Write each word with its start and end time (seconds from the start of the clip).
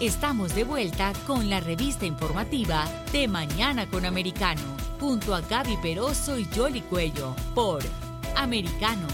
Estamos 0.00 0.54
de 0.54 0.62
vuelta 0.62 1.12
con 1.26 1.50
la 1.50 1.58
revista 1.58 2.06
informativa 2.06 2.84
de 3.10 3.26
Mañana 3.26 3.88
con 3.88 4.04
Americano, 4.04 4.62
junto 5.00 5.34
a 5.34 5.40
Gaby 5.40 5.76
Peroso 5.82 6.38
y 6.38 6.44
Jolly 6.44 6.82
Cuello, 6.82 7.34
por 7.52 7.82
Americano. 8.36 9.08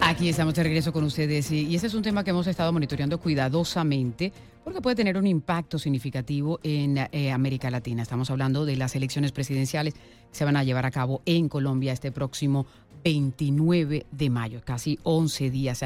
Aquí 0.00 0.28
estamos 0.28 0.54
de 0.54 0.64
regreso 0.64 0.92
con 0.92 1.04
ustedes 1.04 1.52
y 1.52 1.72
ese 1.72 1.86
es 1.86 1.94
un 1.94 2.02
tema 2.02 2.24
que 2.24 2.30
hemos 2.30 2.48
estado 2.48 2.72
monitoreando 2.72 3.20
cuidadosamente 3.20 4.32
porque 4.64 4.80
puede 4.80 4.96
tener 4.96 5.16
un 5.16 5.26
impacto 5.26 5.78
significativo 5.78 6.58
en 6.64 6.98
eh, 7.12 7.30
América 7.30 7.70
Latina. 7.70 8.02
Estamos 8.02 8.28
hablando 8.30 8.64
de 8.64 8.76
las 8.76 8.96
elecciones 8.96 9.30
presidenciales 9.30 9.94
que 9.94 10.00
se 10.32 10.44
van 10.44 10.56
a 10.56 10.64
llevar 10.64 10.84
a 10.84 10.90
cabo 10.90 11.22
en 11.26 11.48
Colombia 11.48 11.92
este 11.92 12.10
próximo 12.10 12.66
29 13.02 14.06
de 14.10 14.30
mayo, 14.30 14.60
casi 14.64 14.98
11 15.02 15.50
días. 15.50 15.84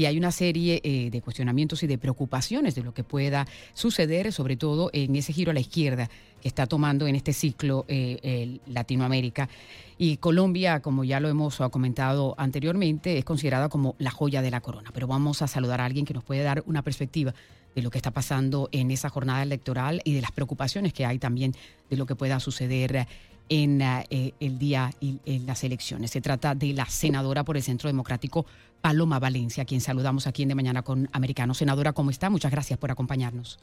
Y 0.00 0.06
hay 0.06 0.16
una 0.16 0.32
serie 0.32 0.80
eh, 0.82 1.10
de 1.10 1.20
cuestionamientos 1.20 1.82
y 1.82 1.86
de 1.86 1.98
preocupaciones 1.98 2.74
de 2.74 2.82
lo 2.82 2.94
que 2.94 3.04
pueda 3.04 3.46
suceder, 3.74 4.32
sobre 4.32 4.56
todo 4.56 4.88
en 4.94 5.14
ese 5.14 5.34
giro 5.34 5.50
a 5.50 5.52
la 5.52 5.60
izquierda 5.60 6.08
que 6.40 6.48
está 6.48 6.66
tomando 6.66 7.06
en 7.06 7.16
este 7.16 7.34
ciclo 7.34 7.84
eh, 7.86 8.60
Latinoamérica. 8.66 9.50
Y 9.98 10.16
Colombia, 10.16 10.80
como 10.80 11.04
ya 11.04 11.20
lo 11.20 11.28
hemos 11.28 11.58
comentado 11.70 12.34
anteriormente, 12.38 13.18
es 13.18 13.26
considerada 13.26 13.68
como 13.68 13.94
la 13.98 14.10
joya 14.10 14.40
de 14.40 14.50
la 14.50 14.62
corona. 14.62 14.88
Pero 14.94 15.06
vamos 15.06 15.42
a 15.42 15.48
saludar 15.48 15.82
a 15.82 15.84
alguien 15.84 16.06
que 16.06 16.14
nos 16.14 16.24
puede 16.24 16.42
dar 16.44 16.62
una 16.64 16.80
perspectiva 16.80 17.34
de 17.74 17.82
lo 17.82 17.90
que 17.90 17.98
está 17.98 18.10
pasando 18.10 18.70
en 18.72 18.90
esa 18.90 19.10
jornada 19.10 19.42
electoral 19.42 20.00
y 20.06 20.14
de 20.14 20.22
las 20.22 20.32
preocupaciones 20.32 20.94
que 20.94 21.04
hay 21.04 21.18
también 21.18 21.54
de 21.90 21.98
lo 21.98 22.06
que 22.06 22.14
pueda 22.14 22.40
suceder 22.40 23.06
en 23.50 23.82
eh, 23.82 24.32
el 24.40 24.58
día 24.58 24.92
y 25.00 25.18
en 25.26 25.44
las 25.44 25.62
elecciones. 25.62 26.12
Se 26.12 26.22
trata 26.22 26.54
de 26.54 26.72
la 26.72 26.86
senadora 26.86 27.44
por 27.44 27.58
el 27.58 27.62
Centro 27.62 27.88
Democrático 27.88 28.46
Paloma 28.80 29.18
Valencia, 29.18 29.64
quien 29.64 29.80
saludamos 29.80 30.26
aquí 30.26 30.42
en 30.42 30.48
De 30.48 30.54
Mañana 30.54 30.82
con 30.82 31.08
Americano. 31.12 31.54
Senadora, 31.54 31.92
¿cómo 31.92 32.10
está? 32.10 32.30
Muchas 32.30 32.50
gracias 32.50 32.78
por 32.78 32.90
acompañarnos. 32.90 33.58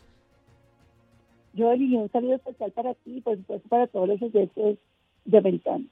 Yo 1.54 1.72
elegí 1.72 1.96
un 1.96 2.12
saludo 2.12 2.36
especial 2.36 2.72
para 2.72 2.94
ti 2.94 3.18
y 3.18 3.22
por 3.22 3.36
supuesto 3.38 3.68
para 3.68 3.88
todos 3.88 4.08
los 4.08 4.22
oyentes 4.22 4.78
de 5.26 5.38
Americano. 5.38 5.86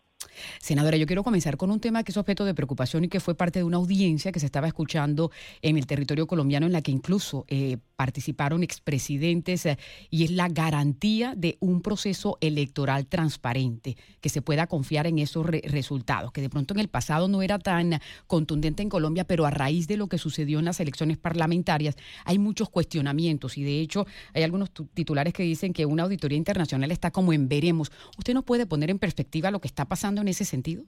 Senadora, 0.60 0.98
yo 0.98 1.06
quiero 1.06 1.24
comenzar 1.24 1.58
con 1.58 1.72
un 1.72 1.80
tema 1.80 2.04
que 2.04 2.12
es 2.12 2.18
objeto 2.18 2.46
de 2.46 2.54
preocupación 2.54 3.04
y 3.04 3.08
que 3.08 3.20
fue 3.20 3.36
parte 3.36 3.60
de 3.60 3.64
una 3.64 3.78
audiencia 3.78 4.32
que 4.32 4.40
se 4.40 4.46
estaba 4.46 4.68
escuchando 4.68 5.32
en 5.62 5.78
el 5.78 5.88
territorio 5.88 6.28
colombiano 6.28 6.66
en 6.66 6.74
la 6.74 6.82
que 6.82 6.92
incluso 6.92 7.46
eh, 7.48 7.78
participaron 7.96 8.64
expresidentes 8.64 9.68
y 10.10 10.24
es 10.24 10.32
la 10.32 10.48
garantía 10.50 11.34
de 11.36 11.58
un 11.60 11.82
proceso 11.82 12.38
electoral 12.42 13.08
transparente, 13.08 13.96
que 14.22 14.30
se 14.30 14.42
pueda 14.42 14.68
confiar 14.68 15.08
en 15.08 15.20
esos 15.20 15.46
resultados, 15.46 16.32
que 16.32 16.42
de 16.42 16.50
pronto 16.50 16.74
en 16.74 16.80
el 16.80 16.88
pasado 16.88 17.28
no 17.28 17.42
era 17.42 17.60
tan 17.60 18.00
contundente 18.28 18.84
en 18.84 18.90
Colombia, 18.90 19.26
pero 19.26 19.46
a 19.46 19.52
raíz 19.52 19.88
de 19.88 19.98
lo 19.98 20.08
que 20.08 20.18
sucedió 20.18 20.60
en 20.60 20.66
las 20.66 20.80
elecciones 20.80 21.18
parlamentarias 21.18 21.96
hay 22.26 22.40
muchos 22.40 22.70
cuestionamientos 22.70 23.58
y 23.58 23.64
de 23.64 23.80
hecho 23.82 24.06
hay 24.34 24.44
algunos 24.44 24.72
titulares 24.94 25.34
que 25.34 25.44
dicen 25.44 25.74
que 25.74 25.86
una 25.86 26.04
auditoría 26.04 26.38
internacional 26.38 26.92
está 26.92 27.12
como 27.12 27.34
en 27.34 27.48
veremos. 27.48 27.92
¿Usted 28.18 28.34
nos 28.34 28.44
puede 28.44 28.66
poner 28.66 28.90
en 28.90 29.00
perspectiva 29.00 29.52
lo 29.52 29.60
que 29.60 29.68
está 29.68 29.86
pasando 29.86 30.22
en 30.22 30.28
ese 30.28 30.46
sentido? 30.46 30.84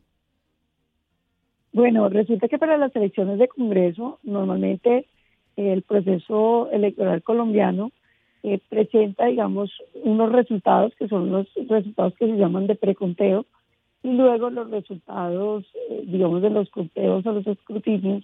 Bueno, 1.74 2.10
resulta 2.10 2.48
que 2.48 2.58
para 2.58 2.78
las 2.78 2.96
elecciones 2.96 3.40
de 3.40 3.48
Congreso 3.48 4.20
normalmente 4.24 5.06
el 5.58 5.82
proceso 5.82 6.70
electoral 6.72 7.24
colombiano 7.24 7.92
eh, 8.44 8.60
presenta, 8.70 9.26
digamos, 9.26 9.72
unos 10.04 10.32
resultados 10.32 10.94
que 10.96 11.08
son 11.08 11.32
los 11.32 11.48
resultados 11.68 12.14
que 12.16 12.28
se 12.28 12.38
llaman 12.38 12.68
de 12.68 12.76
preconteo 12.76 13.46
y 14.04 14.14
luego 14.14 14.50
los 14.52 14.70
resultados, 14.70 15.66
eh, 15.90 16.04
digamos, 16.06 16.42
de 16.42 16.52
los 16.52 16.70
conteos 16.70 17.26
o 17.26 17.32
los 17.34 17.48
escrutinios 17.48 18.24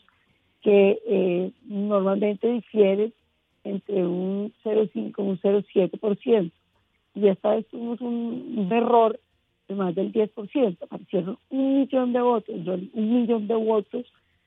que 0.61 0.99
eh, 1.05 1.51
normalmente 1.65 2.47
difieren 2.47 3.13
entre 3.63 4.05
un 4.05 4.53
0,5 4.63 5.13
y 5.17 5.21
un 5.21 5.39
0,7%. 5.39 6.51
Y 7.15 7.27
esta 7.27 7.55
vez 7.55 7.67
tuvimos 7.67 7.99
un, 8.01 8.55
un 8.57 8.71
error 8.71 9.19
de 9.67 9.75
más 9.75 9.95
del 9.95 10.13
10%, 10.13 10.77
aparecieron 10.81 11.37
un 11.49 11.79
millón 11.79 12.13
de 12.13 12.21
votos, 12.21 12.55
un 12.55 13.21
millón 13.21 13.47
de 13.47 13.55
votos 13.55 14.05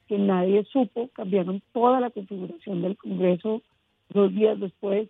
que 0.08 0.18
nadie 0.18 0.64
supo, 0.64 1.08
cambiaron 1.12 1.62
toda 1.72 2.00
la 2.00 2.10
configuración 2.10 2.82
del 2.82 2.96
Congreso 2.96 3.62
dos 4.10 4.34
días 4.34 4.58
después. 4.58 5.08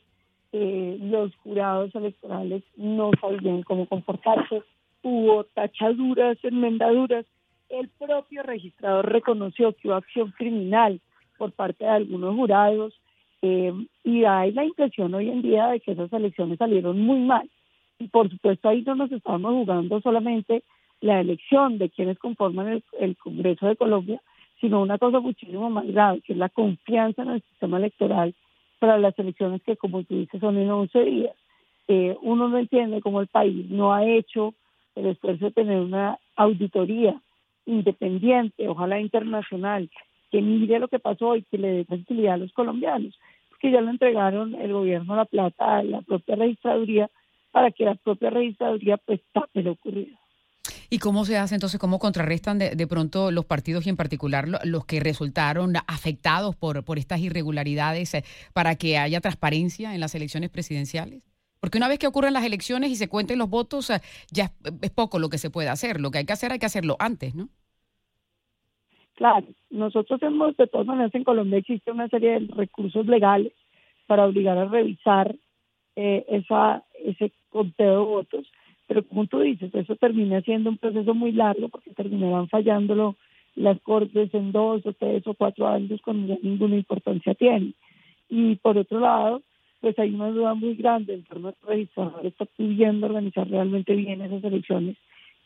Eh, 0.52 0.98
los 1.00 1.34
jurados 1.36 1.94
electorales 1.94 2.62
no 2.76 3.10
sabían 3.20 3.62
cómo 3.62 3.86
comportarse, 3.86 4.62
hubo 5.02 5.44
tachaduras, 5.44 6.38
enmendaduras. 6.42 7.26
El 7.68 7.88
propio 7.88 8.42
registrador 8.42 9.10
reconoció 9.10 9.72
que 9.74 9.88
hubo 9.88 9.96
acción 9.96 10.32
criminal 10.36 11.00
por 11.36 11.52
parte 11.52 11.84
de 11.84 11.90
algunos 11.90 12.34
jurados 12.34 12.94
eh, 13.42 13.72
y 14.02 14.24
hay 14.24 14.52
la 14.52 14.64
impresión 14.64 15.12
hoy 15.14 15.28
en 15.28 15.42
día 15.42 15.68
de 15.68 15.80
que 15.80 15.92
esas 15.92 16.12
elecciones 16.12 16.58
salieron 16.58 17.00
muy 17.00 17.18
mal. 17.20 17.50
Y 17.98 18.08
por 18.08 18.30
supuesto 18.30 18.68
ahí 18.68 18.82
no 18.82 18.94
nos 18.94 19.12
estamos 19.12 19.52
jugando 19.52 20.00
solamente 20.00 20.62
la 21.00 21.20
elección 21.20 21.78
de 21.78 21.90
quienes 21.90 22.18
conforman 22.18 22.82
el 22.98 23.16
Congreso 23.18 23.66
de 23.66 23.76
Colombia, 23.76 24.22
sino 24.60 24.80
una 24.80 24.98
cosa 24.98 25.20
muchísimo 25.20 25.70
más 25.70 25.86
grave, 25.86 26.20
que 26.22 26.32
es 26.32 26.38
la 26.38 26.48
confianza 26.48 27.22
en 27.22 27.30
el 27.30 27.42
sistema 27.42 27.78
electoral 27.78 28.34
para 28.78 28.98
las 28.98 29.18
elecciones 29.18 29.62
que, 29.62 29.76
como 29.76 30.02
tú 30.04 30.16
dices, 30.16 30.40
son 30.40 30.58
en 30.58 30.70
11 30.70 31.04
días. 31.04 31.36
Eh, 31.88 32.16
uno 32.22 32.48
no 32.48 32.58
entiende 32.58 33.00
cómo 33.00 33.20
el 33.20 33.28
país 33.28 33.70
no 33.70 33.92
ha 33.92 34.04
hecho 34.04 34.54
el 34.94 35.06
esfuerzo 35.06 35.46
de 35.46 35.50
tener 35.52 35.78
una 35.78 36.18
auditoría 36.34 37.20
independiente, 37.66 38.68
ojalá 38.68 39.00
internacional, 39.00 39.90
que 40.30 40.40
mire 40.40 40.78
lo 40.78 40.88
que 40.88 40.98
pasó 40.98 41.36
y 41.36 41.42
que 41.42 41.58
le 41.58 41.68
dé 41.68 41.84
tranquilidad 41.84 42.34
a 42.34 42.38
los 42.38 42.52
colombianos, 42.52 43.18
porque 43.50 43.70
ya 43.70 43.80
lo 43.80 43.90
entregaron 43.90 44.54
el 44.54 44.72
gobierno 44.72 45.16
La 45.16 45.24
Plata 45.24 45.78
a 45.78 45.82
la 45.82 46.00
propia 46.02 46.36
registraduría 46.36 47.10
para 47.50 47.70
que 47.70 47.84
la 47.84 47.94
propia 47.94 48.30
registraduría 48.30 48.96
pues 48.98 49.20
tape 49.32 49.62
lo 49.62 49.72
ocurrido. 49.72 50.16
¿Y 50.90 50.98
cómo 50.98 51.24
se 51.24 51.36
hace 51.36 51.54
entonces, 51.54 51.80
cómo 51.80 51.98
contrarrestan 51.98 52.58
de, 52.58 52.86
pronto 52.86 53.30
los 53.30 53.44
partidos 53.44 53.86
y 53.86 53.90
en 53.90 53.96
particular 53.96 54.46
los 54.64 54.84
que 54.84 55.00
resultaron 55.00 55.74
afectados 55.86 56.54
por, 56.56 56.84
por 56.84 56.98
estas 56.98 57.20
irregularidades 57.20 58.14
eh, 58.14 58.24
para 58.52 58.76
que 58.76 58.98
haya 58.98 59.20
transparencia 59.20 59.94
en 59.94 60.00
las 60.00 60.14
elecciones 60.14 60.50
presidenciales? 60.50 61.22
Porque 61.60 61.78
una 61.78 61.88
vez 61.88 61.98
que 61.98 62.06
ocurren 62.06 62.32
las 62.32 62.44
elecciones 62.44 62.90
y 62.90 62.96
se 62.96 63.08
cuenten 63.08 63.38
los 63.38 63.50
votos, 63.50 63.90
eh, 63.90 64.00
ya 64.30 64.52
es, 64.82 64.90
poco 64.90 65.18
lo 65.18 65.28
que 65.28 65.38
se 65.38 65.50
puede 65.50 65.68
hacer. 65.68 66.00
Lo 66.00 66.10
que 66.10 66.18
hay 66.18 66.26
que 66.26 66.32
hacer 66.32 66.52
hay 66.52 66.58
que 66.58 66.66
hacerlo 66.66 66.96
antes, 66.98 67.34
¿no? 67.34 67.48
Claro, 69.14 69.46
nosotros 69.70 70.22
hemos, 70.22 70.56
de 70.56 70.66
todas 70.66 70.86
maneras, 70.86 71.14
en 71.14 71.24
Colombia 71.24 71.58
existe 71.58 71.90
una 71.90 72.06
serie 72.08 72.38
de 72.38 72.54
recursos 72.54 73.06
legales 73.06 73.52
para 74.06 74.26
obligar 74.26 74.58
a 74.58 74.66
revisar 74.66 75.34
eh, 75.96 76.24
esa, 76.28 76.84
ese 77.02 77.32
conteo 77.48 77.90
de 77.90 78.04
votos 78.04 78.46
pero 78.86 79.04
como 79.06 79.26
tú 79.26 79.40
dices, 79.40 79.74
eso 79.74 79.96
termina 79.96 80.40
siendo 80.42 80.70
un 80.70 80.78
proceso 80.78 81.14
muy 81.14 81.32
largo 81.32 81.68
porque 81.68 81.90
terminarán 81.90 82.48
fallándolo 82.48 83.16
las 83.54 83.80
cortes 83.80 84.32
en 84.34 84.52
dos 84.52 84.84
o 84.86 84.92
tres 84.92 85.26
o 85.26 85.34
cuatro 85.34 85.66
años 85.66 86.00
cuando 86.02 86.34
ya 86.34 86.40
ninguna 86.42 86.76
importancia 86.76 87.34
tiene. 87.34 87.72
Y 88.28 88.56
por 88.56 88.76
otro 88.76 89.00
lado, 89.00 89.42
pues 89.80 89.98
hay 89.98 90.14
una 90.14 90.30
duda 90.30 90.54
muy 90.54 90.74
grande 90.74 91.14
en 91.14 91.24
torno 91.24 91.48
al 91.48 91.54
registrador 91.66 92.24
está 92.26 92.44
pudiendo 92.44 93.06
organizar 93.06 93.48
realmente 93.48 93.94
bien 93.94 94.20
esas 94.20 94.44
elecciones 94.44 94.96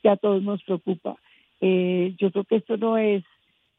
que 0.02 0.08
a 0.08 0.16
todos 0.16 0.42
nos 0.42 0.62
preocupa. 0.62 1.16
Eh, 1.60 2.14
yo 2.18 2.30
creo 2.30 2.44
que 2.44 2.56
esto 2.56 2.76
no 2.76 2.96
es 2.96 3.22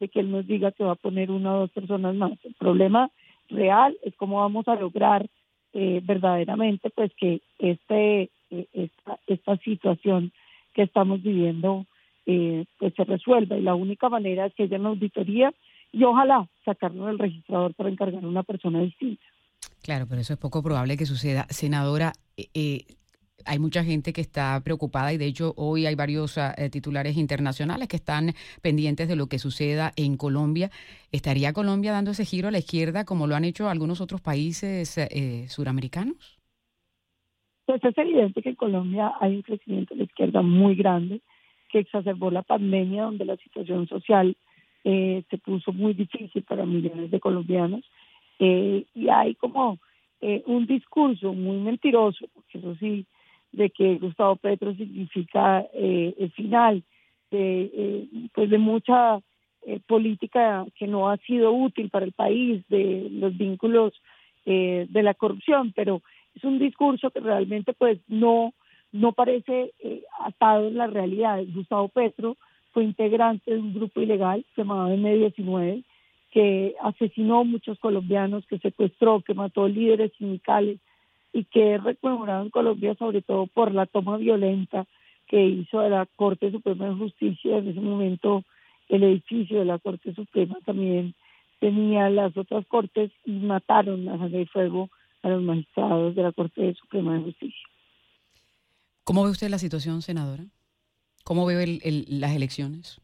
de 0.00 0.08
que 0.08 0.20
él 0.20 0.30
nos 0.30 0.46
diga 0.46 0.72
que 0.72 0.84
va 0.84 0.92
a 0.92 0.96
poner 0.96 1.30
una 1.30 1.54
o 1.54 1.60
dos 1.60 1.70
personas 1.70 2.14
más. 2.14 2.32
El 2.44 2.54
problema 2.54 3.10
real 3.48 3.96
es 4.02 4.14
cómo 4.16 4.40
vamos 4.40 4.66
a 4.68 4.76
lograr 4.76 5.26
eh, 5.72 6.00
verdaderamente 6.02 6.90
pues 6.90 7.12
que 7.16 7.40
este 7.58 8.30
esta, 8.72 9.18
esta 9.26 9.56
situación 9.58 10.32
que 10.74 10.82
estamos 10.82 11.22
viviendo 11.22 11.86
eh, 12.24 12.66
pues 12.78 12.94
se 12.94 13.04
resuelva 13.04 13.56
y 13.56 13.62
la 13.62 13.74
única 13.74 14.08
manera 14.08 14.46
es 14.46 14.54
que 14.54 14.64
haya 14.64 14.78
una 14.78 14.90
auditoría 14.90 15.52
y 15.90 16.04
ojalá 16.04 16.48
sacarnos 16.64 17.08
del 17.08 17.18
registrador 17.18 17.74
para 17.74 17.90
encargar 17.90 18.24
a 18.24 18.28
una 18.28 18.44
persona 18.44 18.80
distinta. 18.80 19.24
Claro, 19.82 20.06
pero 20.08 20.20
eso 20.20 20.32
es 20.32 20.38
poco 20.38 20.62
probable 20.62 20.96
que 20.96 21.04
suceda. 21.04 21.46
Senadora, 21.50 22.12
eh, 22.36 22.46
eh, 22.54 22.84
hay 23.44 23.58
mucha 23.58 23.82
gente 23.82 24.12
que 24.12 24.20
está 24.20 24.60
preocupada 24.62 25.12
y 25.12 25.18
de 25.18 25.26
hecho 25.26 25.52
hoy 25.56 25.86
hay 25.86 25.96
varios 25.96 26.38
ah, 26.38 26.54
titulares 26.70 27.16
internacionales 27.16 27.88
que 27.88 27.96
están 27.96 28.34
pendientes 28.62 29.08
de 29.08 29.16
lo 29.16 29.26
que 29.26 29.40
suceda 29.40 29.92
en 29.96 30.16
Colombia. 30.16 30.70
¿Estaría 31.10 31.52
Colombia 31.52 31.90
dando 31.90 32.12
ese 32.12 32.24
giro 32.24 32.48
a 32.48 32.52
la 32.52 32.58
izquierda 32.58 33.04
como 33.04 33.26
lo 33.26 33.34
han 33.34 33.44
hecho 33.44 33.68
algunos 33.68 34.00
otros 34.00 34.20
países 34.20 34.96
suramericanos? 35.48 36.41
Pues 37.66 37.82
es 37.84 37.96
evidente 37.96 38.42
que 38.42 38.50
en 38.50 38.54
Colombia 38.56 39.12
hay 39.20 39.36
un 39.36 39.42
crecimiento 39.42 39.94
de 39.94 39.98
la 39.98 40.04
izquierda 40.04 40.42
muy 40.42 40.74
grande 40.74 41.20
que 41.68 41.80
exacerbó 41.80 42.30
la 42.30 42.42
pandemia 42.42 43.04
donde 43.04 43.24
la 43.24 43.36
situación 43.36 43.86
social 43.88 44.36
eh, 44.84 45.22
se 45.30 45.38
puso 45.38 45.72
muy 45.72 45.94
difícil 45.94 46.42
para 46.42 46.66
millones 46.66 47.10
de 47.10 47.20
colombianos. 47.20 47.84
Eh, 48.38 48.84
y 48.94 49.08
hay 49.08 49.34
como 49.36 49.78
eh, 50.20 50.42
un 50.46 50.66
discurso 50.66 51.32
muy 51.32 51.58
mentiroso, 51.58 52.26
porque 52.34 52.58
eso 52.58 52.74
sí, 52.76 53.06
de 53.52 53.70
que 53.70 53.96
Gustavo 53.96 54.36
Petro 54.36 54.74
significa 54.74 55.60
el 55.72 56.32
final 56.32 56.82
de, 57.30 58.08
pues 58.32 58.50
de 58.50 58.58
mucha 58.58 59.20
eh, 59.64 59.78
política 59.86 60.66
que 60.74 60.88
no 60.88 61.08
ha 61.08 61.16
sido 61.18 61.52
útil 61.52 61.88
para 61.88 62.04
el 62.04 62.10
país, 62.10 62.64
de 62.68 63.06
los 63.12 63.36
vínculos 63.36 63.92
eh, 64.44 64.86
de 64.90 65.02
la 65.04 65.14
corrupción, 65.14 65.72
pero 65.76 66.02
es 66.34 66.44
un 66.44 66.58
discurso 66.58 67.10
que 67.10 67.20
realmente 67.20 67.72
pues 67.72 67.98
no, 68.08 68.52
no 68.92 69.12
parece 69.12 69.72
eh, 69.80 70.02
atado 70.20 70.68
en 70.68 70.76
la 70.76 70.86
realidad. 70.86 71.42
Gustavo 71.54 71.88
Petro 71.88 72.36
fue 72.72 72.84
integrante 72.84 73.52
de 73.52 73.60
un 73.60 73.74
grupo 73.74 74.00
ilegal 74.00 74.44
llamado 74.56 74.94
M19 74.94 75.84
que 76.30 76.74
asesinó 76.80 77.40
a 77.40 77.44
muchos 77.44 77.78
colombianos, 77.78 78.46
que 78.46 78.58
secuestró, 78.58 79.20
que 79.20 79.34
mató 79.34 79.68
líderes 79.68 80.12
sindicales 80.16 80.78
y 81.32 81.44
que 81.44 81.74
es 81.74 81.84
recomendado 81.84 82.44
en 82.44 82.50
Colombia 82.50 82.94
sobre 82.94 83.20
todo 83.20 83.46
por 83.46 83.72
la 83.72 83.86
toma 83.86 84.16
violenta 84.16 84.86
que 85.26 85.44
hizo 85.44 85.80
de 85.80 85.90
la 85.90 86.06
Corte 86.16 86.50
Suprema 86.50 86.88
de 86.88 86.94
Justicia. 86.94 87.58
En 87.58 87.68
ese 87.68 87.80
momento 87.80 88.44
el 88.88 89.02
edificio 89.04 89.58
de 89.58 89.64
la 89.66 89.78
Corte 89.78 90.14
Suprema 90.14 90.56
también 90.64 91.14
tenía 91.60 92.10
las 92.10 92.36
otras 92.36 92.66
cortes 92.66 93.10
y 93.24 93.32
mataron 93.32 94.08
a 94.08 94.26
y 94.26 94.46
fuego 94.46 94.90
a 95.22 95.28
los 95.28 95.42
magistrados 95.42 96.14
de 96.14 96.22
la 96.22 96.32
Corte 96.32 96.74
Suprema 96.74 97.14
de 97.14 97.24
Justicia. 97.24 97.68
¿Cómo 99.04 99.24
ve 99.24 99.30
usted 99.30 99.48
la 99.48 99.58
situación, 99.58 100.02
senadora? 100.02 100.44
¿Cómo 101.24 101.46
ve 101.46 101.80
las 102.08 102.36
elecciones? 102.36 103.00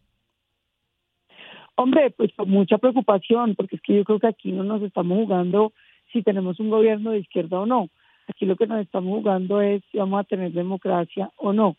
Hombre, 1.77 2.11
pues 2.11 2.33
con 2.35 2.51
mucha 2.51 2.79
preocupación, 2.79 3.55
porque 3.55 3.77
es 3.77 3.83
que 3.83 3.97
yo 3.97 4.05
creo 4.05 4.19
que 4.19 4.27
aquí 4.27 4.51
no 4.51 4.65
nos 4.65 4.83
estamos 4.83 5.17
jugando 5.17 5.73
si 6.13 6.23
tenemos 6.23 6.59
un 6.59 6.71
gobierno 6.71 7.13
de 7.13 7.21
izquierda 7.21 7.61
o 7.61 7.67
no. 7.67 7.89
Aquí 8.27 8.47
lo 8.47 8.57
que 8.57 8.67
nos 8.67 8.81
estamos 8.81 9.17
jugando 9.17 9.61
es 9.61 9.83
si 9.91 9.99
vamos 9.99 10.21
a 10.21 10.25
tener 10.25 10.53
democracia 10.53 11.31
o 11.37 11.53
no, 11.53 11.77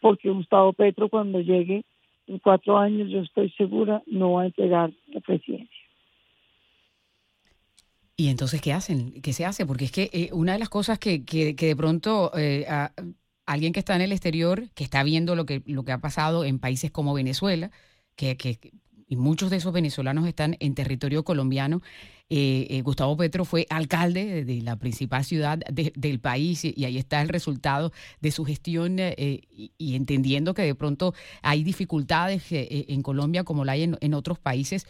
porque 0.00 0.30
Gustavo 0.30 0.72
Petro 0.72 1.08
cuando 1.08 1.40
llegue 1.40 1.84
en 2.26 2.38
cuatro 2.38 2.78
años, 2.78 3.10
yo 3.10 3.20
estoy 3.20 3.50
segura, 3.50 4.02
no 4.06 4.32
va 4.32 4.42
a 4.42 4.46
entregar 4.46 4.90
la 5.08 5.20
presidencia. 5.20 5.81
¿Y 8.16 8.28
entonces 8.28 8.60
qué 8.60 8.72
hacen? 8.72 9.20
¿Qué 9.22 9.32
se 9.32 9.44
hace? 9.44 9.66
Porque 9.66 9.86
es 9.86 9.92
que 9.92 10.10
eh, 10.12 10.30
una 10.32 10.52
de 10.52 10.58
las 10.58 10.68
cosas 10.68 10.98
que, 10.98 11.24
que, 11.24 11.54
de 11.54 11.76
pronto 11.76 12.30
eh, 12.36 12.66
alguien 13.46 13.72
que 13.72 13.80
está 13.80 13.96
en 13.96 14.02
el 14.02 14.12
exterior, 14.12 14.68
que 14.74 14.84
está 14.84 15.02
viendo 15.02 15.34
lo 15.34 15.46
que, 15.46 15.62
lo 15.66 15.84
que 15.84 15.92
ha 15.92 15.98
pasado 15.98 16.44
en 16.44 16.58
países 16.58 16.90
como 16.90 17.14
Venezuela, 17.14 17.70
que, 18.16 18.36
que 18.36 18.72
y 19.12 19.16
muchos 19.16 19.50
de 19.50 19.58
esos 19.58 19.74
venezolanos 19.74 20.26
están 20.26 20.56
en 20.58 20.74
territorio 20.74 21.22
colombiano. 21.22 21.82
Eh, 22.30 22.66
eh, 22.70 22.80
Gustavo 22.80 23.14
Petro 23.14 23.44
fue 23.44 23.66
alcalde 23.68 24.42
de 24.42 24.62
la 24.62 24.76
principal 24.76 25.22
ciudad 25.22 25.58
del 25.58 26.18
país 26.18 26.64
y, 26.64 26.86
ahí 26.86 26.96
está 26.96 27.20
el 27.20 27.28
resultado 27.28 27.92
de 28.22 28.30
su 28.30 28.46
gestión 28.46 28.96
y, 28.98 29.94
entendiendo 29.94 30.54
que 30.54 30.62
de 30.62 30.74
pronto 30.74 31.12
hay 31.42 31.62
dificultades 31.62 32.44
en 32.50 33.02
Colombia 33.02 33.44
como 33.44 33.66
la 33.66 33.72
hay 33.72 33.82
en, 33.82 34.14
otros 34.14 34.38
países. 34.38 34.86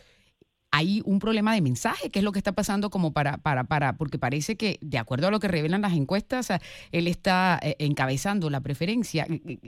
Hay 0.73 1.03
un 1.05 1.19
problema 1.19 1.55
de 1.55 1.61
mensaje, 1.61 2.11
que 2.11 2.19
es 2.19 2.25
lo 2.25 2.33
que 2.33 2.39
está 2.39 2.53
pasando 2.53 2.91
como 2.91 3.13
para, 3.13 3.37
para, 3.37 3.65
para, 3.65 3.97
porque 3.97 4.19
parece 4.19 4.57
que, 4.57 4.79
de 4.81 4.99
acuerdo 4.99 5.29
a 5.29 5.31
lo 5.31 5.39
que 5.39 5.49
revelan 5.49 5.83
las 5.83 5.93
encuestas, 5.93 6.51
él 6.91 7.07
está 7.07 7.61
encabezando 7.79 8.49
la 8.49 8.63
preferencia. 8.63 9.27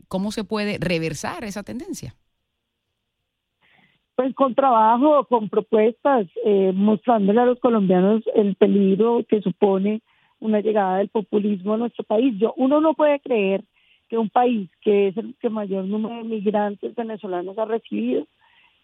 ¿Cómo 0.08 0.32
se 0.32 0.44
puede 0.44 0.78
reversar 0.80 1.44
esa 1.44 1.62
tendencia? 1.62 2.14
Pues 4.16 4.34
con 4.34 4.54
trabajo, 4.54 5.24
con 5.26 5.48
propuestas, 5.48 6.26
eh, 6.44 6.72
mostrándole 6.74 7.40
a 7.40 7.46
los 7.46 7.58
colombianos 7.58 8.22
el 8.34 8.54
peligro 8.54 9.24
que 9.28 9.42
supone 9.42 10.02
una 10.38 10.60
llegada 10.60 10.98
del 10.98 11.08
populismo 11.08 11.74
a 11.74 11.78
nuestro 11.78 12.04
país. 12.04 12.34
Yo, 12.38 12.54
uno 12.56 12.80
no 12.80 12.94
puede 12.94 13.18
creer 13.20 13.64
que 14.08 14.16
un 14.16 14.30
país 14.30 14.70
que 14.82 15.08
es 15.08 15.16
el 15.16 15.34
que 15.40 15.50
mayor 15.50 15.84
número 15.84 16.16
de 16.16 16.24
migrantes 16.24 16.94
venezolanos 16.94 17.58
ha 17.58 17.64
recibido 17.64 18.26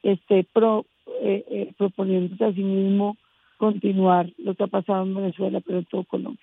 esté 0.02 0.44
pro, 0.52 0.87
eh, 1.21 1.45
eh, 1.51 1.73
proponiéndose 1.77 2.45
a 2.45 2.53
sí 2.53 2.62
mismo 2.62 3.17
continuar 3.59 4.33
lo 4.39 4.55
que 4.55 4.65
ha 4.65 4.69
pasado 4.69 5.03
en 5.03 5.15
Venezuela, 5.15 5.61
pero 5.61 5.79
en 5.79 5.85
todo 5.85 6.05
Colombia. 6.05 6.41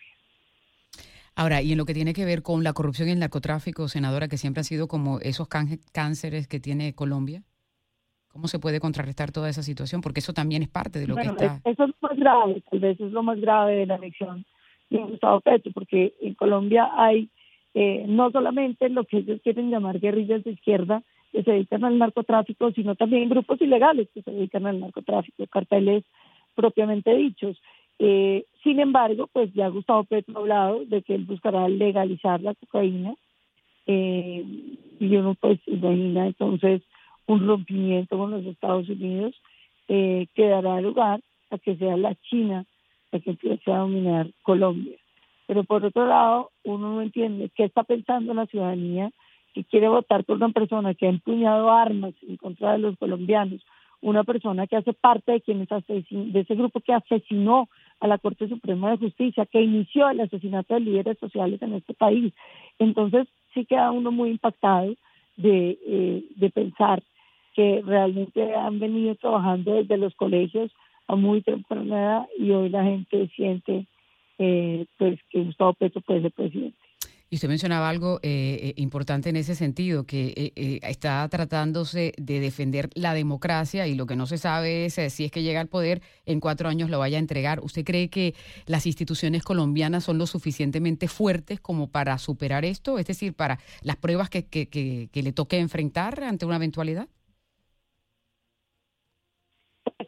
Ahora, 1.35 1.61
y 1.61 1.71
en 1.71 1.77
lo 1.77 1.85
que 1.85 1.93
tiene 1.93 2.13
que 2.13 2.25
ver 2.25 2.41
con 2.41 2.63
la 2.63 2.73
corrupción 2.73 3.09
y 3.09 3.11
el 3.11 3.19
narcotráfico, 3.19 3.87
senadora, 3.87 4.27
que 4.27 4.37
siempre 4.37 4.61
ha 4.61 4.63
sido 4.63 4.87
como 4.87 5.19
esos 5.19 5.47
cánceres 5.47 6.47
que 6.47 6.59
tiene 6.59 6.93
Colombia. 6.95 7.43
¿Cómo 8.27 8.47
se 8.47 8.59
puede 8.59 8.79
contrarrestar 8.79 9.31
toda 9.31 9.49
esa 9.49 9.63
situación? 9.63 10.01
Porque 10.01 10.19
eso 10.19 10.33
también 10.33 10.61
es 10.63 10.69
parte 10.69 10.99
de 10.99 11.07
lo 11.07 11.15
que 11.15 11.23
está. 11.23 11.61
Eso 11.63 11.85
es 11.85 11.91
más 12.01 12.17
grave, 12.17 12.61
tal 12.69 12.79
vez 12.79 12.99
es 12.99 13.11
lo 13.11 13.23
más 13.23 13.39
grave 13.39 13.75
de 13.75 13.85
la 13.85 13.95
elección 13.95 14.45
de 14.89 14.99
Gustavo 14.99 15.41
Petro, 15.41 15.71
porque 15.73 16.13
en 16.21 16.33
Colombia 16.35 16.89
hay 16.95 17.29
eh, 17.73 18.05
no 18.07 18.31
solamente 18.31 18.89
lo 18.89 19.05
que 19.05 19.17
ellos 19.17 19.39
quieren 19.43 19.69
llamar 19.69 19.99
guerrillas 19.99 20.43
de 20.43 20.51
izquierda 20.51 21.03
que 21.31 21.43
se 21.43 21.51
dedican 21.51 21.83
al 21.83 21.97
narcotráfico, 21.97 22.71
sino 22.71 22.95
también 22.95 23.29
grupos 23.29 23.61
ilegales 23.61 24.07
que 24.13 24.21
se 24.21 24.31
dedican 24.31 24.65
al 24.65 24.79
narcotráfico, 24.79 25.45
carteles 25.47 26.03
propiamente 26.55 27.15
dichos. 27.15 27.61
Eh, 27.99 28.45
sin 28.63 28.79
embargo, 28.79 29.27
pues 29.31 29.53
ya 29.53 29.67
Gustavo 29.69 30.03
Petro 30.03 30.35
ha 30.35 30.39
hablado 30.39 30.85
de 30.85 31.01
que 31.01 31.15
él 31.15 31.25
buscará 31.25 31.67
legalizar 31.67 32.41
la 32.41 32.53
cocaína 32.55 33.15
eh, 33.87 34.45
y 34.99 35.15
uno 35.15 35.35
pues 35.35 35.59
imagina 35.65 36.27
entonces 36.27 36.81
un 37.25 37.47
rompimiento 37.47 38.17
con 38.17 38.31
los 38.31 38.45
Estados 38.45 38.89
Unidos 38.89 39.35
eh, 39.87 40.27
que 40.35 40.47
dará 40.47 40.81
lugar 40.81 41.21
a 41.49 41.57
que 41.57 41.75
sea 41.77 41.95
la 41.97 42.15
China 42.15 42.65
la 43.11 43.19
que 43.19 43.31
empiece 43.31 43.71
a 43.71 43.77
dominar 43.77 44.27
Colombia. 44.43 44.97
Pero 45.47 45.63
por 45.63 45.85
otro 45.85 46.05
lado, 46.05 46.51
uno 46.63 46.95
no 46.95 47.01
entiende 47.01 47.49
qué 47.55 47.63
está 47.63 47.83
pensando 47.83 48.33
la 48.33 48.45
ciudadanía 48.47 49.11
que 49.57 49.63
quiere 49.63 49.87
votar 49.87 50.23
por 50.23 50.37
una 50.37 50.49
persona 50.49 50.93
que 50.93 51.07
ha 51.07 51.09
empuñado 51.09 51.71
armas 51.71 52.13
en 52.27 52.37
contra 52.37 52.73
de 52.73 52.77
los 52.77 52.95
colombianos, 52.97 53.65
una 54.01 54.23
persona 54.23 54.67
que 54.67 54.75
hace 54.75 54.93
parte 54.93 55.31
de 55.31 55.41
quienes 55.41 55.67
de 55.67 56.39
ese 56.39 56.53
grupo 56.53 56.79
que 56.79 56.93
asesinó 56.93 57.67
a 57.99 58.07
la 58.07 58.19
Corte 58.19 58.47
Suprema 58.47 58.91
de 58.91 58.97
Justicia, 58.97 59.47
que 59.47 59.63
inició 59.63 60.09
el 60.09 60.21
asesinato 60.21 60.75
de 60.75 60.81
líderes 60.81 61.17
sociales 61.17 61.59
en 61.63 61.73
este 61.73 61.95
país. 61.95 62.31
Entonces 62.77 63.27
sí 63.55 63.65
queda 63.65 63.91
uno 63.91 64.11
muy 64.11 64.29
impactado 64.29 64.93
de, 65.37 65.79
eh, 65.87 66.23
de 66.35 66.49
pensar 66.51 67.01
que 67.55 67.81
realmente 67.83 68.53
han 68.53 68.77
venido 68.77 69.15
trabajando 69.15 69.73
desde 69.73 69.97
los 69.97 70.13
colegios 70.13 70.71
a 71.07 71.15
muy 71.15 71.41
temprana 71.41 71.97
edad 71.97 72.27
y 72.37 72.51
hoy 72.51 72.69
la 72.69 72.83
gente 72.83 73.27
siente 73.35 73.87
eh, 74.37 74.85
pues 74.99 75.19
que 75.31 75.43
Gustavo 75.43 75.73
Petro 75.73 76.01
puede 76.01 76.21
ser 76.21 76.31
presidente. 76.31 76.86
Y 77.29 77.35
usted 77.35 77.49
mencionaba 77.49 77.89
algo 77.89 78.19
eh, 78.23 78.59
eh, 78.61 78.73
importante 78.77 79.29
en 79.29 79.35
ese 79.35 79.55
sentido, 79.55 80.05
que 80.05 80.53
está 80.83 81.27
tratándose 81.29 82.13
de 82.17 82.39
defender 82.39 82.89
la 82.95 83.13
democracia 83.13 83.85
y 83.87 83.95
lo 83.95 84.05
que 84.05 84.15
no 84.15 84.25
se 84.25 84.37
sabe 84.37 84.85
es 84.85 84.93
si 85.09 85.25
es 85.25 85.31
que 85.31 85.43
llega 85.43 85.59
al 85.59 85.67
poder, 85.67 86.01
en 86.25 86.39
cuatro 86.39 86.69
años 86.69 86.89
lo 86.89 86.99
vaya 86.99 87.17
a 87.17 87.19
entregar. 87.19 87.59
¿Usted 87.59 87.83
cree 87.83 88.09
que 88.09 88.33
las 88.65 88.85
instituciones 88.85 89.43
colombianas 89.43 90.05
son 90.05 90.17
lo 90.17 90.25
suficientemente 90.25 91.07
fuertes 91.07 91.59
como 91.59 91.91
para 91.91 92.17
superar 92.17 92.63
esto? 92.63 92.97
Es 92.97 93.07
decir, 93.07 93.33
para 93.33 93.59
las 93.81 93.97
pruebas 93.97 94.29
que, 94.29 94.45
que, 94.45 94.67
que 94.69 95.23
le 95.23 95.33
toque 95.33 95.59
enfrentar 95.59 96.23
ante 96.23 96.45
una 96.45 96.55
eventualidad? 96.55 97.07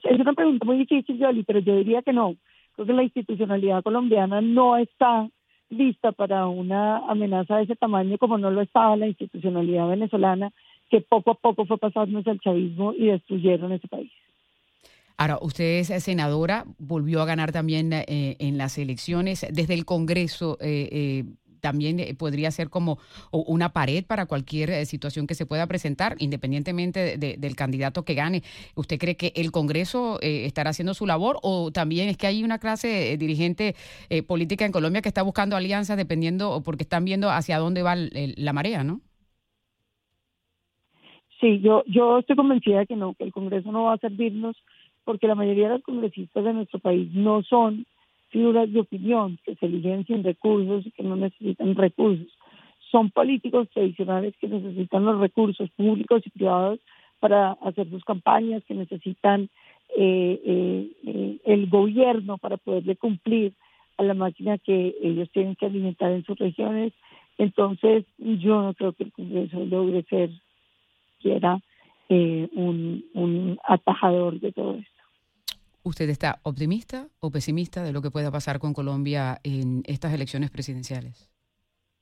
Es 0.04 0.20
una 0.20 0.34
pregunta 0.34 0.66
muy 0.66 0.78
difícil, 0.78 1.18
Yoli, 1.18 1.44
pero 1.44 1.60
yo 1.60 1.76
diría 1.76 2.02
que 2.02 2.14
no. 2.14 2.36
Creo 2.74 2.88
que 2.88 2.94
la 2.94 3.04
institucionalidad 3.04 3.84
colombiana 3.84 4.42
no 4.42 4.78
está 4.78 5.30
lista 5.70 6.12
para 6.12 6.48
una 6.48 6.98
amenaza 7.10 7.58
de 7.58 7.64
ese 7.64 7.76
tamaño 7.76 8.18
como 8.18 8.38
no 8.38 8.52
lo 8.52 8.62
estaba 8.62 8.96
la 8.98 9.08
institucionalidad 9.08 9.88
venezolana, 9.88 10.52
que 10.90 11.02
poco 11.02 11.32
a 11.32 11.36
poco 11.36 11.66
fue 11.66 11.78
pasándose 11.78 12.30
al 12.30 12.40
chavismo 12.40 12.94
y 12.94 13.08
destruyeron 13.08 13.72
ese 13.72 13.88
país. 13.88 14.12
Ahora, 15.18 15.38
usted 15.42 15.80
es 15.80 16.04
senadora, 16.04 16.64
volvió 16.78 17.22
a 17.22 17.26
ganar 17.26 17.52
también 17.52 17.92
eh, 17.92 18.38
en 18.40 18.58
las 18.58 18.78
elecciones. 18.78 19.46
Desde 19.52 19.74
el 19.74 19.84
Congreso, 19.84 20.58
eh, 20.62 20.88
eh, 20.92 21.24
también 21.60 22.00
eh, 22.00 22.16
podría 22.18 22.52
ser 22.52 22.70
como 22.70 23.00
una 23.32 23.70
pared 23.70 24.04
para 24.06 24.26
cualquier 24.26 24.70
eh, 24.70 24.86
situación 24.86 25.28
que 25.28 25.36
se 25.36 25.46
pueda 25.46 25.68
presentar, 25.68 26.16
independientemente 26.20 27.18
del 27.18 27.56
candidato 27.56 28.04
que 28.04 28.14
gane. 28.14 28.44
¿Usted 28.76 28.98
cree 28.98 29.16
que 29.16 29.34
el 29.36 29.52
Congreso 29.52 30.20
eh, 30.22 30.46
estará 30.46 30.72
haciendo 30.72 30.94
su 30.94 31.06
labor 31.06 31.40
o 31.42 31.72
también 31.72 32.10
es 32.10 32.18
que 32.18 32.28
hay 32.28 32.44
una 32.44 32.60
clase 32.60 33.18
dirigente 33.18 33.76
política 34.28 34.66
en 34.66 34.72
Colombia 34.72 35.02
que 35.02 35.10
está 35.10 35.22
buscando 35.22 35.56
alianzas 35.56 35.98
dependiendo 35.98 36.52
o 36.52 36.62
porque 36.62 36.84
están 36.84 37.06
viendo 37.06 37.30
hacia 37.30 37.58
dónde 37.58 37.84
va 37.84 37.96
la 37.96 38.54
marea, 38.54 38.84
¿no? 38.84 39.02
Sí, 41.40 41.62
yo, 41.62 41.84
yo 41.88 42.20
estoy 42.20 42.36
convencida 42.36 42.86
que 42.86 42.96
no, 42.96 43.14
que 43.14 43.24
el 43.24 43.32
Congreso 43.32 43.72
no 43.72 43.86
va 43.86 43.94
a 43.94 43.98
servirnos 43.98 44.58
porque 45.06 45.28
la 45.28 45.36
mayoría 45.36 45.68
de 45.70 45.76
los 45.76 45.84
congresistas 45.84 46.44
de 46.44 46.54
nuestro 46.54 46.80
país 46.80 47.10
no 47.14 47.42
son 47.44 47.86
figuras 48.30 48.72
de 48.72 48.80
opinión 48.80 49.38
que 49.44 49.56
se 49.56 49.66
eligen 49.66 50.06
sin 50.06 50.24
recursos 50.24 50.86
y 50.86 50.92
que 50.92 51.04
no 51.04 51.16
necesitan 51.16 51.76
recursos. 51.76 52.28
Son 52.92 53.12
políticos 53.12 53.68
tradicionales 53.74 54.36
que 54.40 54.48
necesitan 54.48 55.06
los 55.06 55.20
recursos 55.20 55.70
públicos 55.72 56.22
y 56.26 56.30
privados 56.30 56.80
para 57.20 57.52
hacer 57.52 57.90
sus 57.90 58.04
campañas, 58.04 58.64
que 58.66 58.74
necesitan 58.74 59.50
eh, 59.96 60.42
eh, 60.46 60.92
eh, 61.06 61.38
el 61.46 61.70
gobierno 61.70 62.38
para 62.38 62.58
poderle 62.58 62.96
cumplir 62.96 63.54
a 63.98 64.04
la 64.04 64.14
máquina 64.14 64.58
que 64.58 64.96
ellos 65.02 65.30
tienen 65.32 65.56
que 65.56 65.66
alimentar 65.66 66.12
en 66.12 66.24
sus 66.24 66.38
regiones. 66.38 66.94
Entonces, 67.38 68.06
yo 68.18 68.62
no 68.62 68.74
creo 68.74 68.94
que 68.94 69.04
el 69.04 69.12
Congreso 69.12 69.66
logre 69.66 70.04
ser 70.04 70.30
quiera 71.22 71.60
eh, 72.08 72.50
un, 72.54 73.06
un 73.14 73.60
atajador 73.68 74.40
de 74.40 74.52
todo 74.52 74.76
esto. 74.76 74.99
¿Usted 75.84 76.10
está 76.10 76.40
optimista 76.44 77.08
o 77.20 77.32
pesimista 77.32 77.84
de 77.84 77.94
lo 77.94 78.02
que 78.02 78.12
pueda 78.12 78.32
pasar 78.32 78.60
con 78.60 78.74
Colombia 78.74 79.40
en 79.44 79.82
estas 79.86 80.14
elecciones 80.14 80.52
presidenciales? 80.52 81.32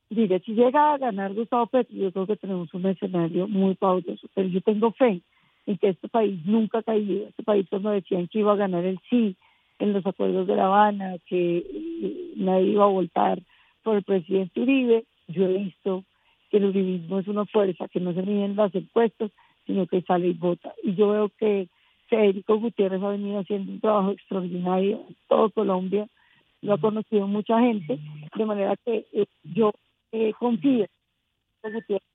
Mire, 0.10 0.40
si 0.40 0.54
llega 0.54 0.94
a 0.94 0.98
ganar 0.98 1.34
Gustavo 1.34 1.68
Petro, 1.68 1.96
yo 1.96 2.12
creo 2.12 2.28
que 2.28 2.38
tenemos 2.38 2.74
un 2.74 2.86
escenario 2.86 3.48
muy 3.48 3.76
pautoso, 3.76 4.28
pero 4.34 4.48
yo 4.48 4.62
tengo 4.62 4.92
fe 4.94 5.22
en 5.66 5.78
que 5.78 5.90
este 5.90 6.08
país 6.08 6.40
nunca 6.46 6.82
ha. 6.86 6.96
Este 6.96 7.44
país 7.44 7.68
cuando 7.70 7.92
decían 7.92 8.28
que 8.28 8.40
iba 8.40 8.54
a 8.54 8.58
ganar 8.58 8.86
el 8.86 9.00
sí 9.10 9.36
en 9.80 9.94
los 9.94 10.06
acuerdos 10.06 10.48
de 10.48 10.56
La 10.56 10.66
Habana, 10.66 11.18
que 11.28 11.58
eh, 11.58 12.34
nadie 12.36 12.72
iba 12.72 12.86
a 12.86 12.88
votar 12.88 13.42
por 13.84 13.98
el 13.98 14.04
presidente 14.04 14.60
Uribe, 14.60 15.06
yo 15.28 15.46
he 15.46 15.58
visto 15.58 16.04
que 16.50 16.58
el 16.58 16.66
uribismo 16.66 17.20
es 17.20 17.28
una 17.28 17.46
fuerza 17.46 17.88
que 17.90 18.00
no 18.00 18.14
se 18.14 18.22
mide 18.22 18.46
en 18.46 18.56
las 18.56 18.74
encuestas, 18.74 19.32
sino 19.66 19.86
que 19.86 20.02
sale 20.02 20.30
y 20.30 20.34
vota. 20.34 20.74
Y 20.84 20.96
yo 20.96 21.10
veo 21.10 21.30
que 21.38 21.68
Federico 22.08 22.60
Gutiérrez 22.60 23.02
ha 23.02 23.10
venido 23.10 23.40
haciendo 23.40 23.72
un 23.72 23.80
trabajo 23.80 24.12
extraordinario 24.12 25.06
en 25.08 25.16
todo 25.28 25.50
Colombia, 25.52 26.08
lo 26.62 26.74
ha 26.74 26.78
conocido 26.78 27.28
mucha 27.28 27.60
gente, 27.60 28.00
de 28.36 28.46
manera 28.46 28.76
que 28.84 29.06
eh, 29.14 29.26
yo 29.44 29.72
eh, 30.12 30.34
confío 30.40 30.86
que 31.62 31.72
Gutiérrez 31.72 32.08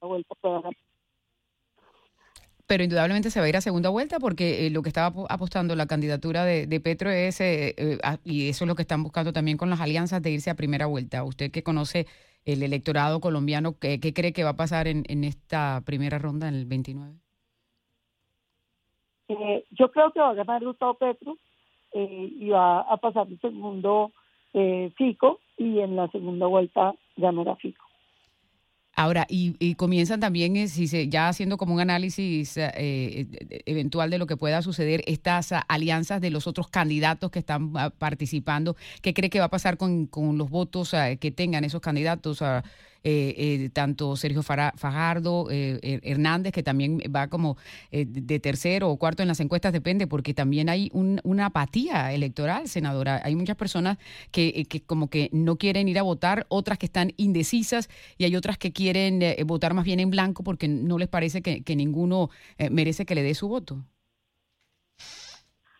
la 0.00 0.08
vuelta 0.08 0.34
pueda 0.40 0.60
ganar 0.60 0.74
pero 2.66 2.82
indudablemente 2.82 3.30
se 3.30 3.40
va 3.40 3.46
a 3.46 3.48
ir 3.48 3.56
a 3.56 3.60
segunda 3.60 3.90
vuelta 3.90 4.18
porque 4.18 4.66
eh, 4.66 4.70
lo 4.70 4.82
que 4.82 4.88
estaba 4.88 5.26
apostando 5.28 5.76
la 5.76 5.86
candidatura 5.86 6.44
de, 6.44 6.80
Petro 6.80 7.10
es, 7.10 7.40
eh, 7.40 7.74
eh, 7.76 7.98
y 8.24 8.48
eso 8.48 8.64
es 8.64 8.68
lo 8.68 8.74
que 8.74 8.82
están 8.82 9.02
buscando 9.02 9.32
también 9.32 9.56
con 9.56 9.70
las 9.70 9.80
alianzas, 9.80 10.22
de 10.22 10.30
irse 10.30 10.50
a 10.50 10.54
primera 10.54 10.86
vuelta. 10.86 11.24
Usted 11.24 11.50
que 11.50 11.62
conoce 11.62 12.06
el 12.44 12.62
electorado 12.62 13.20
colombiano, 13.20 13.78
¿qué, 13.78 13.98
cree 14.00 14.32
que 14.32 14.44
va 14.44 14.50
a 14.50 14.56
pasar 14.56 14.88
en, 14.88 15.24
esta 15.24 15.82
primera 15.84 16.18
ronda, 16.18 16.48
en 16.48 16.54
el 16.54 16.66
29? 16.66 17.23
Yo 19.70 19.90
creo 19.90 20.12
que 20.12 20.20
va 20.20 20.30
a 20.30 20.34
ganar 20.34 20.64
Gustavo 20.64 20.94
Petro 20.94 21.36
y 21.92 22.48
va 22.48 22.80
a 22.80 22.96
pasar 22.96 23.26
el 23.28 23.40
segundo 23.40 24.12
Fico 24.96 25.40
y 25.56 25.80
en 25.80 25.96
la 25.96 26.08
segunda 26.08 26.46
vuelta 26.46 26.94
ganará 27.16 27.56
Fico. 27.56 27.84
Ahora, 28.96 29.26
y, 29.28 29.74
comienzan 29.74 30.20
también, 30.20 30.56
eh, 30.56 30.68
si 30.68 30.86
se, 30.86 31.08
ya 31.08 31.28
haciendo 31.28 31.56
como 31.56 31.74
un 31.74 31.80
análisis 31.80 32.56
eh, 32.56 32.70
eh, 32.76 33.62
eventual 33.66 34.08
de 34.08 34.18
lo 34.18 34.26
que 34.26 34.36
pueda 34.36 34.62
suceder, 34.62 35.02
estas 35.06 35.52
alianzas 35.66 36.20
de 36.20 36.30
los 36.30 36.46
otros 36.46 36.68
candidatos 36.68 37.32
que 37.32 37.40
están 37.40 37.72
ah, 37.74 37.90
participando. 37.90 38.76
¿Qué 39.02 39.12
cree 39.12 39.30
que 39.30 39.40
va 39.40 39.46
a 39.46 39.50
pasar 39.50 39.78
con, 39.78 40.06
con 40.06 40.38
los 40.38 40.48
votos 40.48 40.94
ah, 40.94 41.16
que 41.16 41.32
tengan 41.32 41.64
esos 41.64 41.80
candidatos? 41.80 42.40
Eh, 43.06 43.34
eh, 43.36 43.68
tanto 43.68 44.16
Sergio 44.16 44.42
Fajardo, 44.42 45.48
eh, 45.50 46.00
Hernández, 46.02 46.54
que 46.54 46.62
también 46.62 47.00
va 47.14 47.28
como 47.28 47.58
de 47.92 48.40
tercero 48.40 48.88
o 48.88 48.96
cuarto 48.96 49.20
en 49.20 49.28
las 49.28 49.40
encuestas, 49.40 49.74
depende, 49.74 50.06
porque 50.06 50.32
también 50.32 50.70
hay 50.70 50.90
una 50.92 51.46
apatía 51.46 52.14
electoral, 52.14 52.66
senadora. 52.66 53.20
Hay 53.22 53.36
muchas 53.36 53.56
personas 53.56 53.98
que, 54.30 54.66
como 54.86 55.10
que 55.10 55.28
no 55.32 55.56
quieren 55.56 55.86
ir 55.86 55.98
a 55.98 56.02
votar, 56.02 56.46
otras 56.48 56.78
que 56.78 56.86
están 56.86 57.12
indecisas 57.18 57.90
y 58.16 58.24
hay 58.24 58.36
otras 58.36 58.56
que 58.56 58.72
quieren 58.72 59.20
votar 59.46 59.74
más 59.74 59.84
bien 59.84 60.00
en 60.00 60.08
blanco 60.08 60.42
porque 60.42 60.66
no 60.66 60.96
les 60.96 61.08
parece 61.08 61.42
que, 61.42 61.62
que 61.62 61.76
ninguno 61.76 62.30
merece 62.70 63.04
que 63.04 63.14
le 63.14 63.22
dé 63.22 63.34
su 63.34 63.48
voto. 63.48 63.84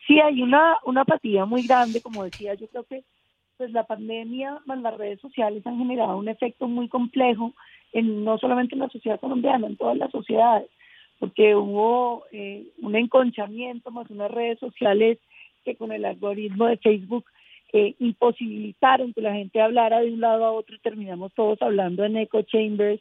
Sí, 0.06 0.20
hay 0.20 0.42
una, 0.42 0.76
una 0.84 1.00
apatía 1.00 1.46
muy 1.46 1.66
grande, 1.66 2.02
como 2.02 2.24
decía, 2.24 2.52
yo 2.52 2.68
creo 2.68 2.84
que 2.84 3.04
pues 3.56 3.72
la 3.72 3.84
pandemia 3.84 4.60
más 4.66 4.80
las 4.80 4.96
redes 4.96 5.20
sociales 5.20 5.66
han 5.66 5.78
generado 5.78 6.16
un 6.16 6.28
efecto 6.28 6.68
muy 6.68 6.88
complejo 6.88 7.52
en 7.92 8.24
no 8.24 8.38
solamente 8.38 8.74
en 8.74 8.80
la 8.80 8.88
sociedad 8.88 9.20
colombiana, 9.20 9.66
en 9.66 9.76
todas 9.76 9.96
las 9.96 10.10
sociedades, 10.10 10.68
porque 11.18 11.54
hubo 11.54 12.24
eh, 12.32 12.64
un 12.82 12.96
enconchamiento 12.96 13.90
más 13.90 14.10
unas 14.10 14.30
redes 14.30 14.58
sociales 14.58 15.18
que 15.64 15.76
con 15.76 15.92
el 15.92 16.04
algoritmo 16.04 16.66
de 16.66 16.76
Facebook 16.76 17.24
eh, 17.72 17.94
imposibilitaron 17.98 19.12
que 19.12 19.20
la 19.20 19.34
gente 19.34 19.60
hablara 19.60 20.00
de 20.00 20.12
un 20.12 20.20
lado 20.20 20.44
a 20.44 20.52
otro 20.52 20.76
y 20.76 20.80
terminamos 20.80 21.32
todos 21.34 21.60
hablando 21.62 22.04
en 22.04 22.16
echo 22.16 22.42
chambers. 22.42 23.00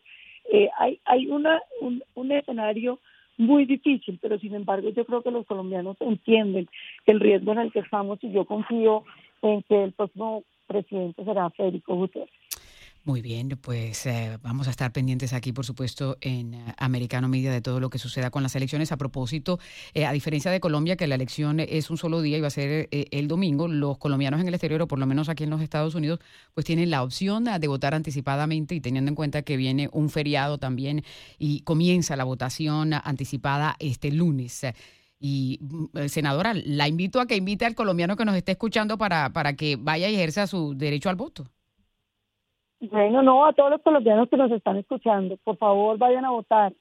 Eh, 0.51 0.69
hay 0.77 0.99
hay 1.05 1.27
una 1.27 1.61
un, 1.81 2.03
un 2.15 2.31
escenario 2.31 2.99
muy 3.37 3.65
difícil, 3.65 4.19
pero 4.21 4.37
sin 4.39 4.53
embargo 4.53 4.89
yo 4.89 5.05
creo 5.05 5.21
que 5.23 5.31
los 5.31 5.45
colombianos 5.45 5.97
entienden 5.99 6.67
el 7.05 7.19
riesgo 7.19 7.51
en 7.53 7.59
el 7.59 7.71
que 7.71 7.79
estamos 7.79 8.19
y 8.23 8.31
yo 8.31 8.45
confío 8.45 9.03
en 9.43 9.61
que 9.63 9.83
el 9.83 9.93
próximo 9.93 10.43
presidente 10.67 11.23
será 11.23 11.49
Federico 11.51 11.95
Gutiérrez. 11.95 12.31
Muy 13.05 13.21
bien, 13.21 13.49
pues 13.61 14.05
eh, 14.05 14.37
vamos 14.41 14.69
a 14.69 14.71
estar 14.71 14.93
pendientes 14.93 15.33
aquí, 15.33 15.51
por 15.51 15.65
supuesto, 15.65 16.15
en 16.21 16.53
eh, 16.53 16.73
Americano 16.77 17.27
Media 17.27 17.51
de 17.51 17.59
todo 17.59 17.81
lo 17.81 17.89
que 17.89 17.99
suceda 17.99 18.31
con 18.31 18.43
las 18.43 18.55
elecciones. 18.55 18.93
A 18.93 18.97
propósito, 18.97 19.59
eh, 19.93 20.05
a 20.05 20.13
diferencia 20.13 20.49
de 20.51 20.61
Colombia, 20.61 20.95
que 20.95 21.05
la 21.05 21.15
elección 21.15 21.59
es 21.59 21.89
un 21.89 21.97
solo 21.97 22.21
día 22.21 22.37
y 22.37 22.41
va 22.41 22.47
a 22.47 22.49
ser 22.49 22.87
el 22.89 23.27
domingo, 23.27 23.67
los 23.67 23.97
colombianos 23.97 24.39
en 24.39 24.47
el 24.47 24.53
exterior, 24.53 24.83
o 24.83 24.87
por 24.87 24.99
lo 24.99 25.05
menos 25.05 25.27
aquí 25.27 25.43
en 25.43 25.49
los 25.49 25.61
Estados 25.61 25.95
Unidos, 25.95 26.19
pues 26.53 26.65
tienen 26.65 26.89
la 26.91 27.03
opción 27.03 27.43
de 27.43 27.67
votar 27.67 27.93
anticipadamente 27.93 28.73
y 28.73 28.79
teniendo 28.79 29.09
en 29.09 29.15
cuenta 29.15 29.41
que 29.41 29.57
viene 29.57 29.89
un 29.91 30.09
feriado 30.09 30.57
también 30.57 31.03
y 31.37 31.59
comienza 31.63 32.15
la 32.15 32.23
votación 32.23 32.93
anticipada 32.93 33.75
este 33.79 34.13
lunes. 34.13 34.65
Y, 35.25 35.57
mm, 35.61 36.07
senadora, 36.07 36.51
la 36.53 36.89
invito 36.89 37.21
a 37.21 37.25
que 37.25 37.37
invite 37.37 37.63
al 37.63 37.75
colombiano 37.75 38.17
que 38.17 38.25
nos 38.25 38.35
esté 38.35 38.51
escuchando 38.51 38.97
para, 38.97 39.31
para 39.31 39.53
que 39.55 39.77
vaya 39.79 40.09
y 40.09 40.15
ejerza 40.15 40.47
su 40.47 40.73
derecho 40.75 41.09
al 41.09 41.15
voto. 41.15 41.45
Bueno, 42.81 43.23
no, 43.23 43.45
a 43.45 43.53
todos 43.53 43.71
los 43.71 43.81
colombianos 43.81 44.27
que 44.27 44.35
nos 44.35 44.51
están 44.51 44.75
escuchando, 44.75 45.37
por 45.45 45.55
favor 45.55 45.97
vayan 45.97 46.25
a 46.25 46.31
votar. 46.31 46.73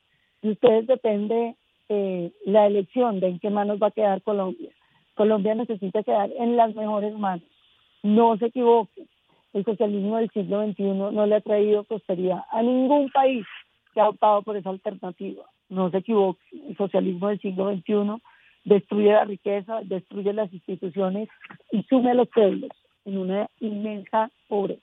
De 0.43 0.51
ustedes 0.51 0.89
depende 0.89 1.55
eh, 1.89 2.33
la 2.45 2.67
elección 2.67 3.21
de 3.21 3.29
en 3.29 3.39
qué 3.39 3.49
manos 3.49 3.79
va 3.81 3.87
a 3.87 3.93
quedar 3.93 4.21
Colombia. 4.23 4.73
Colombia 5.15 5.55
necesita 5.55 6.03
quedar 6.03 6.29
en 6.37 6.57
las 6.57 6.75
mejores 6.75 7.17
manos. 7.17 7.47
No 8.03 8.37
se 8.39 8.47
equivoque. 8.47 9.07
El 9.53 9.65
socialismo 9.65 10.17
del 10.17 10.31
siglo 10.31 10.67
XXI 10.67 10.83
no 10.83 11.27
le 11.27 11.37
ha 11.37 11.41
traído 11.43 11.85
prosperidad 11.85 12.41
a 12.51 12.61
ningún 12.61 13.09
país 13.11 13.47
que 13.95 14.01
ha 14.01 14.09
optado 14.09 14.43
por 14.43 14.57
esa 14.57 14.71
alternativa. 14.71 15.45
No 15.69 15.93
se 15.93 15.99
equivoque. 15.99 16.43
El 16.51 16.77
socialismo 16.77 17.29
del 17.29 17.41
siglo 17.41 17.73
XXI 17.73 18.21
destruye 18.65 19.13
la 19.13 19.25
riqueza, 19.25 19.81
destruye 19.85 20.33
las 20.33 20.53
instituciones 20.53 21.29
y 21.71 21.83
sume 21.85 22.11
a 22.11 22.15
los 22.15 22.29
pueblos 22.29 22.71
en 23.05 23.19
una 23.19 23.49
inmensa 23.61 24.31
pobreza. 24.49 24.83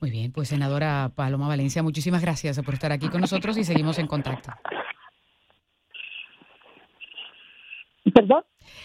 Muy 0.00 0.10
bien, 0.10 0.32
pues 0.32 0.48
senadora 0.48 1.10
Paloma 1.14 1.48
Valencia, 1.48 1.82
muchísimas 1.82 2.22
gracias 2.22 2.60
por 2.62 2.74
estar 2.74 2.92
aquí 2.92 3.08
con 3.08 3.20
nosotros 3.20 3.56
y 3.58 3.64
seguimos 3.64 3.98
en 3.98 4.06
contacto. 4.06 4.52
¿Perdón? 8.14 8.44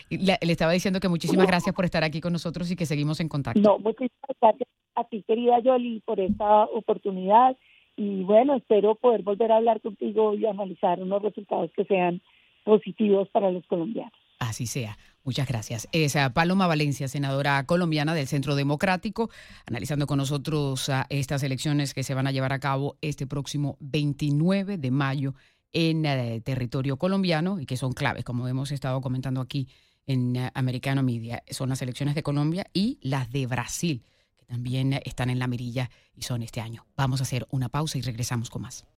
Le, 0.09 0.37
estaba 0.41 0.71
diciendo 0.71 0.99
que 0.99 1.09
muchísimas 1.09 1.47
gracias 1.47 1.75
por 1.75 1.85
estar 1.85 2.03
aquí 2.03 2.19
con 2.19 2.33
nosotros 2.33 2.69
y 2.71 2.75
que 2.75 2.85
seguimos 2.85 3.19
en 3.19 3.29
contacto. 3.29 3.61
No, 3.61 3.79
muchísimas 3.79 4.35
gracias 4.41 4.69
a 4.95 5.03
ti, 5.05 5.23
querida 5.23 5.59
Yoli, 5.59 6.01
por 6.05 6.19
esta 6.19 6.65
oportunidad 6.65 7.55
y 7.95 8.23
bueno, 8.23 8.55
espero 8.55 8.95
poder 8.95 9.21
volver 9.21 9.51
a 9.51 9.57
hablar 9.57 9.81
contigo 9.81 10.33
y 10.33 10.45
analizar 10.45 10.99
unos 10.99 11.21
resultados 11.21 11.71
que 11.75 11.85
sean 11.85 12.21
positivos 12.63 13.29
para 13.29 13.51
los 13.51 13.65
colombianos. 13.67 14.13
Así 14.39 14.67
sea. 14.67 14.97
Muchas 15.25 15.47
gracias. 15.47 15.87
Es 15.93 16.17
Paloma 16.33 16.67
Valencia, 16.67 17.07
senadora 17.07 17.65
colombiana 17.65 18.13
del 18.13 18.27
Centro 18.27 18.55
Democrático, 18.55 19.29
analizando 19.65 20.05
con 20.05 20.17
nosotros 20.17 20.91
estas 21.07 21.43
elecciones 21.43 21.93
que 21.93 22.03
se 22.03 22.13
van 22.13 22.27
a 22.27 22.31
llevar 22.31 22.51
a 22.51 22.59
cabo 22.59 22.97
este 22.99 23.25
próximo 23.25 23.77
29 23.79 24.77
de 24.77 24.91
mayo 24.91 25.33
en 25.73 26.05
el 26.05 26.19
eh, 26.19 26.41
territorio 26.41 26.97
colombiano 26.97 27.59
y 27.59 27.65
que 27.65 27.77
son 27.77 27.93
claves, 27.93 28.23
como 28.23 28.47
hemos 28.47 28.71
estado 28.71 29.01
comentando 29.01 29.41
aquí 29.41 29.67
en 30.05 30.35
eh, 30.35 30.51
Americano 30.53 31.03
Media. 31.03 31.43
Son 31.49 31.69
las 31.69 31.81
elecciones 31.81 32.15
de 32.15 32.23
Colombia 32.23 32.67
y 32.73 32.99
las 33.01 33.31
de 33.31 33.47
Brasil, 33.47 34.03
que 34.37 34.45
también 34.45 34.93
están 35.03 35.29
en 35.29 35.39
la 35.39 35.47
mirilla 35.47 35.89
y 36.15 36.21
son 36.21 36.43
este 36.43 36.61
año. 36.61 36.85
Vamos 36.95 37.19
a 37.21 37.23
hacer 37.23 37.47
una 37.49 37.69
pausa 37.69 37.97
y 37.97 38.01
regresamos 38.01 38.49
con 38.49 38.61
más. 38.61 38.85